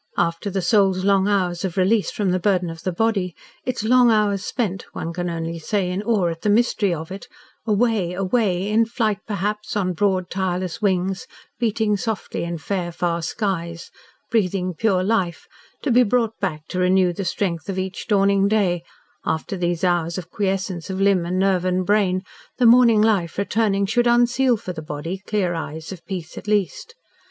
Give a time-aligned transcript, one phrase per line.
[0.17, 4.09] After the soul's long hours of release from the burden of the body, its long
[4.09, 7.27] hours spent one can only say in awe at the mystery of it,
[7.67, 11.27] "away, away" in flight, perhaps, on broad, tireless wings,
[11.59, 13.91] beating softly in fair, far skies,
[14.31, 15.45] breathing pure life,
[15.83, 18.81] to be brought back to renew the strength of each dawning day;
[19.23, 22.23] after these hours of quiescence of limb and nerve and brain,
[22.57, 26.95] the morning life returning should unseal for the body clear eyes of peace at least.